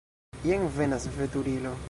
[0.47, 1.79] Jen venas veturilo.